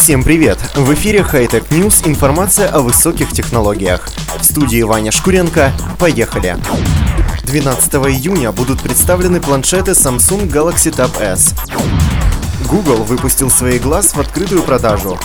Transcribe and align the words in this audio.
Всем 0.00 0.22
привет! 0.22 0.58
В 0.74 0.94
эфире 0.94 1.18
Hightech 1.18 1.68
News 1.68 2.08
информация 2.08 2.68
о 2.68 2.80
высоких 2.80 3.32
технологиях. 3.32 4.08
В 4.38 4.44
студии 4.46 4.80
Ваня 4.80 5.12
Шкуренко. 5.12 5.74
Поехали! 5.98 6.56
12 7.44 7.94
июня 8.06 8.50
будут 8.50 8.80
представлены 8.80 9.42
планшеты 9.42 9.90
Samsung 9.90 10.50
Galaxy 10.50 10.90
Tab 10.90 11.20
S. 11.20 11.54
Google 12.66 13.04
выпустил 13.04 13.50
свои 13.50 13.78
глаз 13.78 14.14
в 14.14 14.20
открытую 14.20 14.62
продажу. 14.62 15.18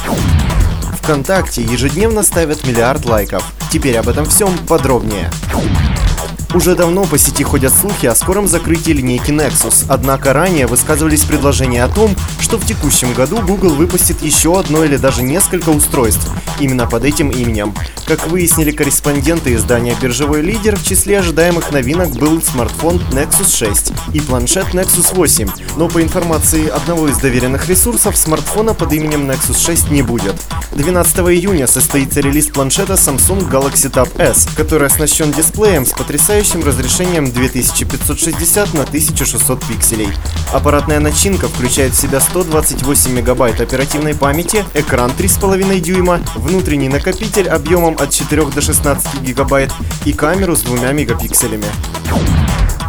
ВКонтакте 1.01 1.61
ежедневно 1.61 2.21
ставят 2.21 2.67
миллиард 2.67 3.05
лайков. 3.05 3.45
Теперь 3.71 3.95
об 3.97 4.09
этом 4.09 4.25
всем 4.25 4.49
подробнее. 4.67 5.31
Уже 6.55 6.73
давно 6.73 7.03
по 7.03 7.17
сети 7.17 7.43
ходят 7.43 7.73
слухи 7.73 8.05
о 8.05 8.15
скором 8.15 8.47
закрытии 8.47 8.91
линейки 8.91 9.29
Nexus, 9.29 9.85
однако 9.89 10.31
ранее 10.31 10.67
высказывались 10.67 11.25
предложения 11.25 11.83
о 11.83 11.89
том, 11.89 12.15
что 12.39 12.57
в 12.57 12.65
текущем 12.65 13.13
году 13.13 13.41
Google 13.41 13.75
выпустит 13.75 14.21
еще 14.21 14.57
одно 14.57 14.85
или 14.85 14.95
даже 14.95 15.21
несколько 15.21 15.67
устройств 15.71 16.31
именно 16.61 16.87
под 16.87 17.03
этим 17.03 17.29
именем. 17.29 17.75
Как 18.05 18.27
выяснили 18.27 18.69
корреспонденты 18.69 19.55
издания 19.55 19.95
«Биржевой 19.99 20.41
лидер», 20.41 20.75
в 20.75 20.85
числе 20.85 21.17
ожидаемых 21.19 21.71
новинок 21.71 22.11
был 22.11 22.39
смартфон 22.39 23.01
Nexus 23.11 23.57
6 23.57 23.93
и 24.13 24.19
планшет 24.19 24.67
Nexus 24.75 25.15
8, 25.15 25.49
но 25.77 25.87
по 25.87 26.03
информации 26.03 26.67
одного 26.67 27.07
из 27.07 27.17
доверенных 27.17 27.67
ресурсов, 27.67 28.15
смартфона 28.15 28.75
под 28.75 28.93
именем 28.93 29.27
Nexus 29.27 29.59
6 29.59 29.89
не 29.89 30.03
будет. 30.03 30.35
12 30.73 31.17
июня 31.17 31.65
состоится 31.65 32.19
релиз 32.19 32.47
планшета 32.47 32.93
Samsung 32.93 33.49
Galaxy 33.49 33.89
Tab 33.89 34.21
S, 34.21 34.47
который 34.55 34.87
оснащен 34.87 35.31
дисплеем 35.31 35.85
с 35.85 35.91
потрясающим 35.91 36.63
разрешением 36.63 37.31
2560 37.31 38.73
на 38.75 38.83
1600 38.83 39.65
пикселей. 39.65 40.09
Аппаратная 40.53 40.99
начинка 40.99 41.47
включает 41.47 41.93
в 41.93 41.99
себя 41.99 42.19
128 42.19 43.11
мегабайт 43.11 43.61
оперативной 43.61 44.13
памяти, 44.13 44.63
экран 44.75 45.11
3,5 45.17 45.79
дюйма, 45.79 46.19
внутренний 46.35 46.89
накопитель 46.89 47.49
объемом 47.49 47.94
от 47.99 48.11
4 48.11 48.45
до 48.45 48.61
16 48.61 49.21
гигабайт 49.21 49.71
и 50.05 50.13
камеру 50.13 50.55
с 50.55 50.61
двумя 50.61 50.91
мегапикселями. 50.91 51.65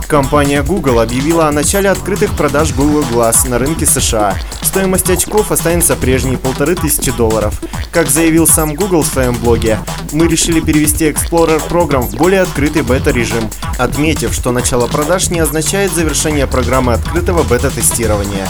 Компания 0.09 0.63
Google 0.63 1.01
объявила 1.01 1.49
о 1.49 1.53
начале 1.53 1.91
открытых 1.91 2.31
продаж 2.37 2.73
Google 2.73 3.05
Glass 3.11 3.49
на 3.49 3.59
рынке 3.59 3.87
США. 3.87 4.37
Стоимость 4.63 5.11
очков 5.11 5.51
останется 5.51 5.97
прежней– 5.97 6.37
полторы 6.39 6.77
тысячи 6.77 7.11
долларов. 7.11 7.61
Как 7.91 8.09
заявил 8.09 8.47
сам 8.47 8.75
Google 8.75 9.03
в 9.03 9.07
своем 9.07 9.35
блоге, 9.35 9.79
мы 10.13 10.29
решили 10.29 10.61
перевести 10.61 11.07
Explorer 11.07 11.61
Program 11.69 12.03
в 12.03 12.15
более 12.15 12.43
открытый 12.43 12.83
бета-режим, 12.83 13.51
отметив, 13.79 14.33
что 14.33 14.53
начало 14.53 14.87
продаж 14.87 15.31
не 15.31 15.41
означает 15.41 15.93
завершение 15.93 16.47
программы 16.47 16.93
открытого 16.93 17.43
бета-тестирования. 17.43 18.47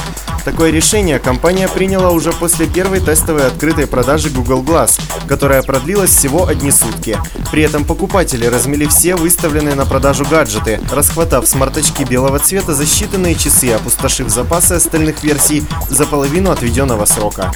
Такое 0.47 0.71
решение 0.71 1.19
компания 1.19 1.67
приняла 1.67 2.13
уже 2.13 2.31
после 2.31 2.69
первой 2.69 3.01
тестовой 3.01 3.49
открытой 3.49 3.89
продажи 3.89 4.31
Google 4.31 4.63
Glass, 4.63 5.01
которая 5.27 5.61
продлилась 5.61 6.11
всего 6.11 6.47
одни 6.47 6.71
сутки. 6.71 7.19
При 7.51 7.65
этом 7.65 7.85
покупатели 7.85 8.47
размели 8.47 8.87
все 8.87 9.17
выставленные 9.17 9.75
на 9.75 9.87
продажу 9.87 10.25
гаджеты, 10.25 10.81
расхватав 10.93 11.49
смарт-очки 11.49 12.05
белого 12.05 12.39
цвета 12.39 12.75
за 12.75 12.85
считанные 12.85 13.35
часы, 13.35 13.73
опустошив 13.73 14.29
запасы 14.29 14.75
остальных 14.75 15.25
версий 15.25 15.65
за 15.89 16.07
половину 16.07 16.53
отведенного 16.53 17.07
срока. 17.07 17.51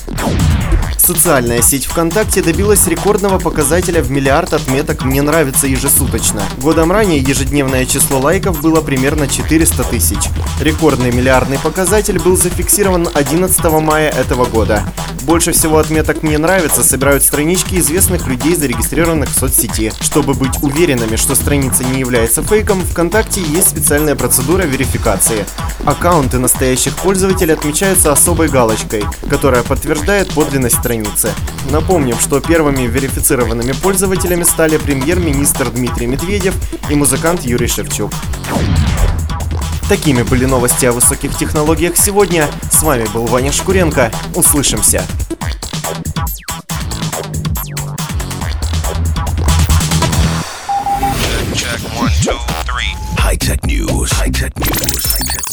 Социальная 1.10 1.60
сеть 1.60 1.86
ВКонтакте 1.86 2.40
добилась 2.40 2.86
рекордного 2.86 3.40
показателя 3.40 4.00
в 4.00 4.12
миллиард 4.12 4.52
отметок 4.54 5.02
«Мне 5.04 5.22
нравится» 5.22 5.66
ежесуточно. 5.66 6.40
Годом 6.58 6.92
ранее 6.92 7.18
ежедневное 7.18 7.84
число 7.84 8.20
лайков 8.20 8.60
было 8.60 8.80
примерно 8.80 9.26
400 9.26 9.82
тысяч. 9.82 10.28
Рекордный 10.60 11.10
миллиардный 11.10 11.58
показатель 11.58 12.20
был 12.20 12.36
зафиксирован 12.36 13.08
11 13.12 13.60
мая 13.82 14.08
этого 14.08 14.44
года. 14.44 14.84
Больше 15.22 15.50
всего 15.50 15.78
отметок 15.78 16.22
«Мне 16.22 16.38
нравится» 16.38 16.84
собирают 16.84 17.24
странички 17.24 17.74
известных 17.80 18.28
людей, 18.28 18.54
зарегистрированных 18.54 19.30
в 19.30 19.38
соцсети. 19.38 19.92
Чтобы 20.00 20.34
быть 20.34 20.62
уверенными, 20.62 21.16
что 21.16 21.34
страница 21.34 21.82
не 21.82 21.98
является 21.98 22.44
фейком, 22.44 22.82
ВКонтакте 22.82 23.40
есть 23.42 23.70
специальная 23.70 24.14
процедура 24.14 24.62
верификации. 24.62 25.44
Аккаунты 25.84 26.38
настоящих 26.38 26.94
пользователей 26.94 27.54
отмечаются 27.54 28.12
особой 28.12 28.48
галочкой, 28.48 29.02
которая 29.28 29.64
подтверждает 29.64 30.32
подлинность 30.32 30.78
страницы. 30.78 30.99
Напомним, 31.70 32.18
что 32.18 32.40
первыми 32.40 32.82
верифицированными 32.82 33.72
пользователями 33.72 34.44
стали 34.44 34.76
премьер-министр 34.76 35.70
Дмитрий 35.70 36.06
Медведев 36.06 36.54
и 36.88 36.94
музыкант 36.94 37.42
Юрий 37.44 37.68
Шевчук. 37.68 38.12
Такими 39.88 40.22
были 40.22 40.44
новости 40.44 40.86
о 40.86 40.92
высоких 40.92 41.36
технологиях 41.36 41.96
сегодня. 41.96 42.48
С 42.70 42.82
вами 42.82 43.06
был 43.12 43.26
Ваня 43.26 43.50
Шкуренко. 43.50 44.12
Услышимся. 44.34 45.04
High 53.18 53.38
Tech 53.38 53.60
News. 53.64 54.10
High 54.12 54.30
Tech 54.30 54.52
News. 54.56 55.02
High 55.04 55.26
Tech. 55.26 55.49